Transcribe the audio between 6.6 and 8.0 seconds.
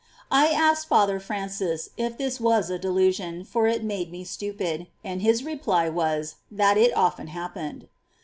it often happened.